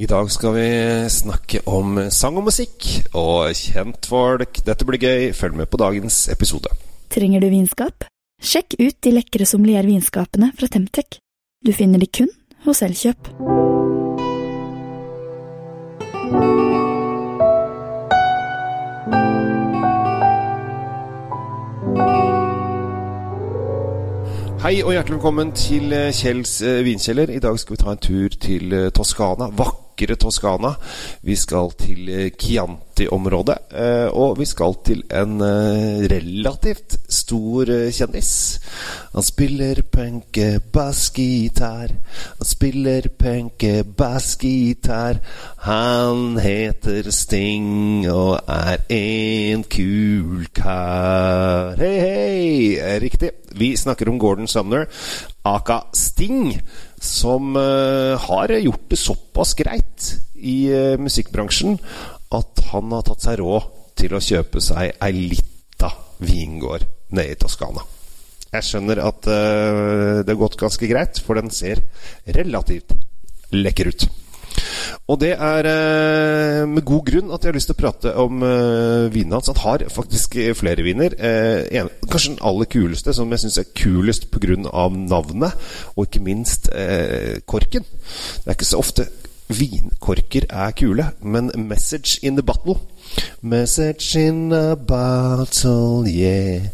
[0.00, 0.68] I dag skal vi
[1.12, 2.86] snakke om sang og musikk
[3.20, 4.62] og kjentfolk.
[4.64, 5.24] Dette blir gøy.
[5.36, 6.72] Følg med på dagens episode.
[7.12, 8.06] Trenger du vinskap?
[8.40, 11.18] Sjekk ut de lekre sommeliervinskapene fra Temtec.
[11.60, 12.32] Du finner de kun
[12.64, 13.28] hos Elkjøp.
[24.64, 27.36] Hei og hjertelig velkommen til eh, Kjells eh, vinkjeller.
[27.36, 29.52] I dag skal vi ta en tur til Toskana.
[29.52, 29.89] Toskana.
[30.00, 30.74] Vakre Toskana.
[31.20, 33.56] Vi skal til eh, Chianti-området.
[33.72, 38.60] eh, Og vi skal til en eh, relativt stor kjendis.
[39.12, 41.92] Han spiller penke bassgitar.
[42.38, 45.20] Han spiller penke bassgitar.
[45.66, 51.76] Han heter Sting og er en kul kar.
[51.76, 52.98] Hei, hei!
[53.04, 53.30] Riktig.
[53.52, 54.86] Vi snakker om Gordon Sumner,
[55.44, 56.54] aka Sting,
[57.00, 61.78] som eh, har gjort det såpass greit i eh, musikkbransjen
[62.36, 66.84] at han har tatt seg råd til å kjøpe seg ei lita vingård
[67.16, 67.82] nede i Toskana.
[68.50, 71.80] Jeg skjønner at eh, det har gått ganske greit, for den ser
[72.36, 72.92] relativt
[73.54, 74.06] lekker ut.
[75.10, 78.44] Og det er eh, med god grunn at jeg har lyst til å prate om
[78.46, 79.50] eh, vinen hans.
[79.50, 81.16] Han har faktisk eh, flere viner.
[81.18, 84.54] Eh, kanskje den aller kuleste, som jeg syns er kulest pga.
[84.60, 85.66] navnet,
[85.96, 87.82] og ikke minst eh, korken.
[87.82, 89.08] Det er ikke så ofte
[89.50, 92.78] vinkorker er kule, men 'Message in the Bottle'
[93.42, 96.70] Message in a bottle, yeah.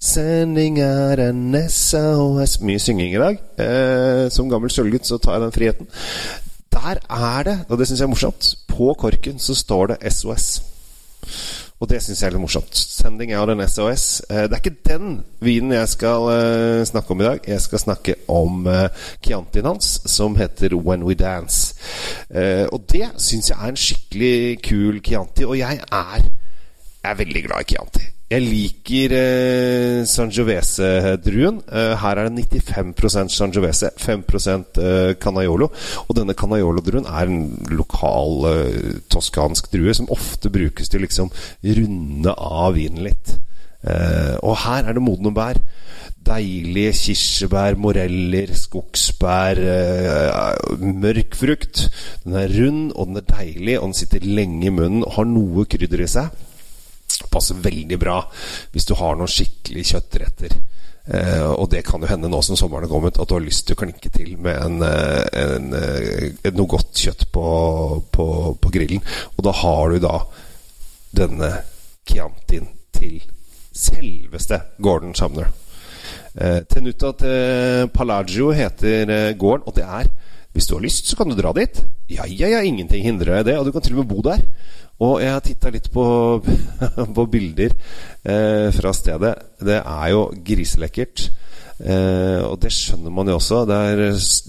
[0.00, 3.38] Sending er en SOS Mye synging i dag.
[3.58, 5.90] Eh, som gammel sølvgutt så tar jeg den friheten.
[6.78, 10.62] Der er det, og det syns jeg er morsomt, på korken så står det SOS.
[11.80, 12.74] Og det syns jeg er litt morsomt.
[12.74, 14.20] 'Sending out an SOS'.
[14.30, 17.40] Eh, det er ikke den vinen jeg skal eh, snakke om i dag.
[17.46, 18.88] Jeg skal snakke om eh,
[19.24, 21.74] Chiantien hans, som heter 'When We Dance'.
[22.72, 26.22] Og det syns jeg er en skikkelig kul Chianti, og jeg er,
[27.02, 28.17] jeg er veldig glad i Chianti.
[28.28, 31.62] Jeg liker eh, Sangiovese-druen.
[31.64, 35.70] Eh, her er det 95% Sangiovese, 5 eh, Canaiolo.
[36.04, 41.32] Og denne Canaiolo-druen er en lokal eh, toskansk drue som ofte brukes til liksom
[41.64, 43.32] runde av vinen litt.
[43.80, 45.56] Eh, og her er det modne bær.
[46.28, 51.86] Deilige kirsebær, moreller, skogsbær, eh, mørk frukt.
[52.26, 55.30] Den er rund, og den er deilig, og den sitter lenge i munnen og har
[55.32, 56.44] noe krydder i seg
[57.32, 58.18] passer veldig bra
[58.72, 60.56] hvis du har noen skikkelig kjøttretter.
[61.08, 63.66] Eh, og det kan jo hende nå som sommeren er kommet, at du har lyst
[63.68, 67.46] til å klinke til med en, eh, en, en, noe godt kjøtt på,
[68.12, 68.26] på,
[68.60, 69.00] på, grillen.
[69.36, 70.18] Og da har du da
[71.16, 71.54] denne
[72.08, 73.22] Chiantin til
[73.72, 75.48] selveste Gordon Sumner.
[76.38, 80.10] Eh, Tenuta til Palagio heter eh, gården, og det er
[80.56, 81.82] Hvis du har lyst, så kan du dra dit.
[82.10, 83.58] Ja, ja, ja, ingenting hindrer deg i det.
[83.60, 84.42] Og du kan til og med bo der.
[85.04, 86.04] Og jeg har titta litt på,
[87.16, 87.74] på bilder
[88.24, 89.34] eh, fra stedet.
[89.62, 91.28] Det er jo griselekkert.
[91.78, 93.62] Eh, og det skjønner man jo også.
[93.68, 94.02] Det er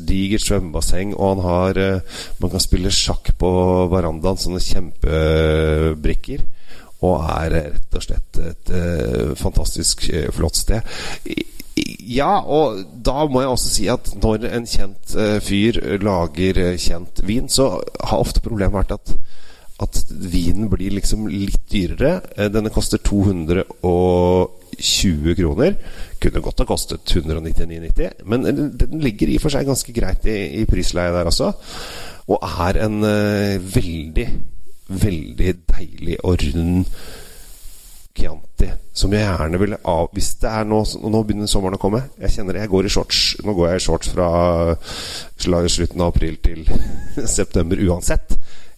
[0.10, 3.52] digert svømmebasseng, og han har eh, Man kan spille sjakk på
[3.92, 6.48] verandaen, sånne kjempebrikker.
[7.06, 10.98] Og er rett og slett et eh, fantastisk eh, flott sted.
[12.10, 17.22] Ja, og da må jeg også si at når en kjent eh, fyr lager kjent
[17.28, 19.08] vin, så har ofte problemet vært at
[19.80, 22.20] at vinen blir liksom litt dyrere.
[22.52, 24.52] Denne koster 220
[25.38, 25.78] kroner.
[26.20, 28.44] Kunne godt ha kostet 199,90, men
[28.76, 31.56] den ligger i og for seg ganske greit i, i prisleie der også.
[32.28, 33.00] Og er en
[33.72, 34.28] veldig,
[35.08, 36.84] veldig deilig og rund
[38.20, 38.70] Chianti
[39.00, 42.04] som jeg gjerne vil av Hvis det er nå Nå begynner sommeren å komme.
[42.20, 42.66] Jeg kjenner det.
[42.66, 43.20] Jeg går i shorts.
[43.46, 44.30] Nå går jeg i shorts fra
[45.40, 46.66] slutten av april til
[47.38, 48.36] september uansett.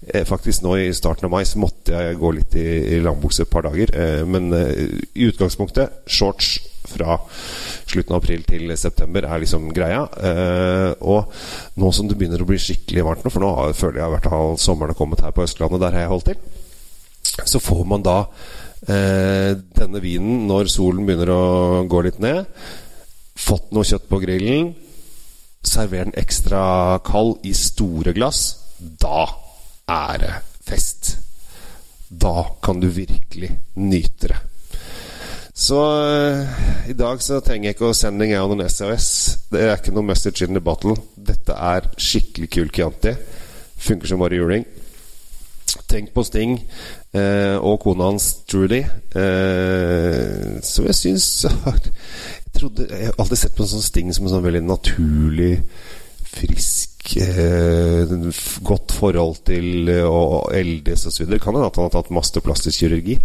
[0.08, 3.46] Eh, faktisk nå i starten av mai så måtte jeg gå litt i, i langbukse
[3.46, 3.94] et par dager.
[3.94, 6.56] Eh, men eh, i utgangspunktet shorts
[6.92, 7.20] fra
[7.90, 10.02] slutten av april til september er liksom greia.
[11.00, 11.30] og
[11.80, 14.58] nå som det begynner å bli skikkelig varmt nå, for nå føler jeg hvert fall
[14.60, 16.42] sommeren har kommet her på Østlandet, der har jeg holdt til,
[17.54, 18.18] så får man da
[18.82, 21.44] denne vinen når solen begynner å
[21.86, 22.48] gå litt ned.
[23.38, 24.72] Fått noe kjøtt på grillen.
[25.62, 28.42] Server den ekstra kald i store glass.
[28.80, 29.28] Da
[29.92, 30.34] er det
[30.66, 31.16] fest.
[32.10, 34.40] Da kan du virkelig nyte det.
[35.54, 39.08] Så uh, i dag så trenger jeg ikke å sende out noen SOS.
[39.52, 40.96] Det er ikke noe message in the bottle.
[41.16, 43.14] Dette er skikkelig kul Chianti.
[43.82, 44.66] Funker som bare juling.
[45.92, 46.54] Tenk på Sting
[47.12, 48.80] eh, og kona hans Trudy.
[49.20, 51.92] Eh, så jeg syns jeg,
[52.56, 55.58] trodde, jeg har alltid sett på en sånn Sting som en sånn veldig naturlig,
[56.32, 58.14] frisk eh,
[58.64, 61.28] godt forhold til eh, å eldes osv.
[61.36, 63.18] Kan hende at han har tatt masteplastisk kirurgi.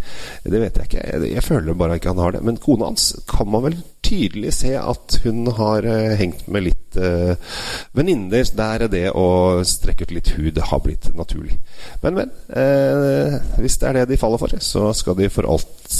[0.43, 1.05] Det vet jeg ikke.
[1.07, 2.43] Jeg, jeg føler bare ikke han har det.
[2.47, 6.76] Men kona hans kan man vel tydelig se at hun har eh, hengt med litt
[7.01, 7.57] eh,
[7.97, 11.59] venninner der det å strekke ut litt hud har blitt naturlig.
[12.03, 12.37] Men, men.
[12.51, 15.97] Eh, hvis det er det de faller for, så skal de for alt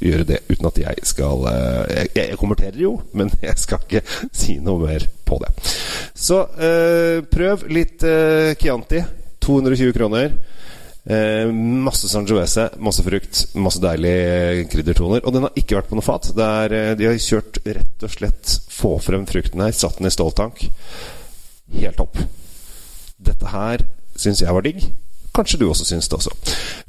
[0.00, 4.04] gjøre det uten at jeg skal eh, jeg, jeg, kommenterer jo, men jeg skal ikke
[4.32, 5.52] si noe mer på det.
[6.14, 9.02] Så eh, prøv litt eh, Chianti.
[9.44, 10.30] 220 kroner.
[11.04, 15.24] Eh, masse sangiovese, masse frukt, masse deilige kryddertoner.
[15.24, 16.30] Og den har ikke vært på noe fat.
[16.32, 20.14] Er, eh, de har kjørt rett og slett få frem frukten her, satt den i
[20.14, 20.70] ståltank.
[21.74, 22.16] Helt topp.
[23.20, 23.84] Dette her
[24.16, 24.80] syns jeg var digg.
[25.34, 26.30] Kanskje du også syns det også.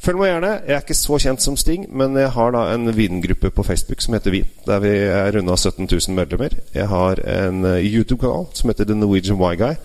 [0.05, 0.51] Følg meg gjerne.
[0.67, 4.03] Jeg er ikke så kjent som Sting, men jeg har da en vingruppe på Facebook
[4.05, 6.53] som heter Vin, der vi er runda 17 000 medlemmer.
[6.75, 9.79] Jeg har en eh, YouTube-kanal som heter The Norwegian Y-Guy,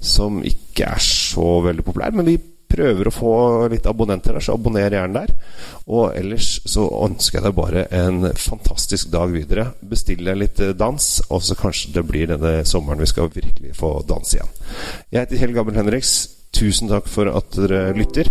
[0.00, 2.36] som ikke er så veldig populær, men vi
[2.74, 3.34] prøver å få
[3.72, 5.34] litt abonnenter der, så abonner gjerne der.
[5.86, 9.70] Og ellers så ønsker jeg deg bare en fantastisk dag videre.
[9.80, 13.76] Bestill deg litt eh, dans, og så kanskje det blir denne sommeren vi skal virkelig
[13.78, 14.56] få danse igjen.
[15.10, 16.16] Jeg heter Kjell Gabriel Henriks.
[16.54, 18.28] Tusen takk for at dere lytter,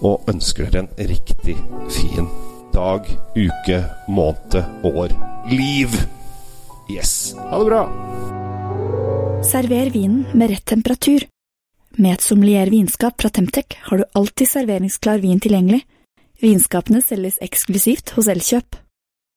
[0.00, 1.58] og ønsker dere en riktig
[1.92, 2.30] fin
[2.72, 3.04] dag,
[3.36, 4.56] uke, måned,
[4.88, 5.12] år,
[5.52, 5.98] liv.
[6.88, 7.34] Yes.
[7.36, 7.82] Ha det bra.
[9.44, 11.28] Server vinen med rett temperatur.
[11.98, 15.80] Med et sommelier vinskap fra Temtec har du alltid serveringsklar vin tilgjengelig.
[16.38, 18.76] Vinskapene selges eksklusivt hos Elkjøp.